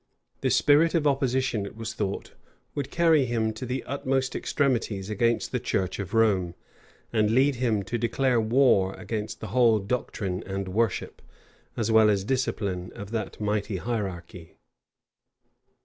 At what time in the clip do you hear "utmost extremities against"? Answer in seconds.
3.83-5.51